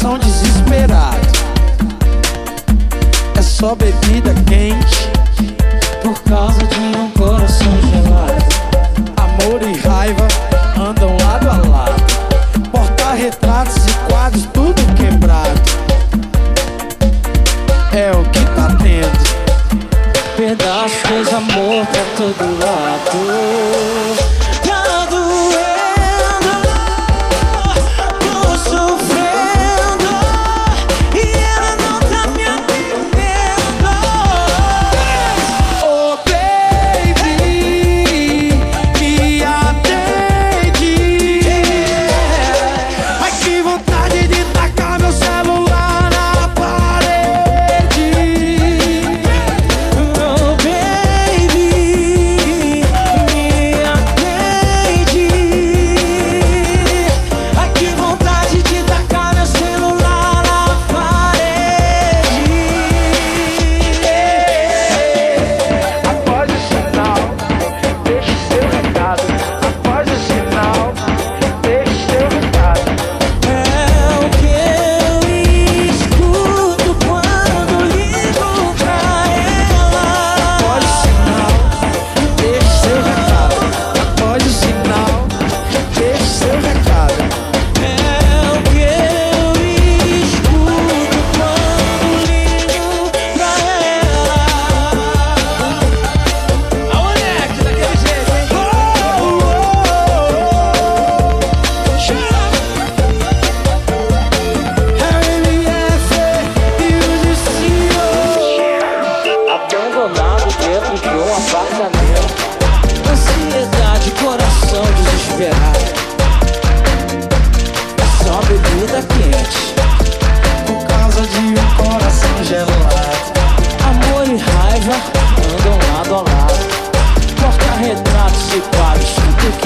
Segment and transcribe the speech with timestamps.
[0.00, 1.18] coração desesperado.
[3.36, 5.10] É só bebida quente
[6.02, 6.69] por causa de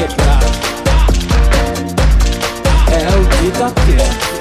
[0.09, 0.47] tudo quebrado
[2.93, 4.34] É o que tá